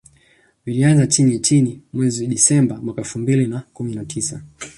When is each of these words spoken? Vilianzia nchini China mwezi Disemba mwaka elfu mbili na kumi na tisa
Vilianzia 0.65 1.01
nchini 1.05 1.39
China 1.39 1.71
mwezi 1.93 2.27
Disemba 2.27 2.75
mwaka 2.75 3.01
elfu 3.01 3.19
mbili 3.19 3.47
na 3.47 3.59
kumi 3.73 3.95
na 3.95 4.05
tisa 4.05 4.41